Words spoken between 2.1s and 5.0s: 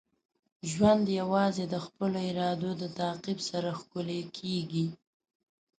ارادو د تعقیب سره ښکلی کیږي.